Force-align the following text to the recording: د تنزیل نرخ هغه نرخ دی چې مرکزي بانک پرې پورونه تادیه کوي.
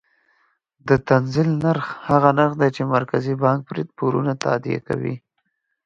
د 0.87 0.89
تنزیل 1.07 1.49
نرخ 1.63 1.85
هغه 2.09 2.29
نرخ 2.39 2.53
دی 2.61 2.69
چې 2.75 2.83
مرکزي 2.95 3.33
بانک 3.43 3.59
پرې 3.69 3.81
پورونه 3.97 4.31
تادیه 4.43 4.79
کوي. 4.87 5.15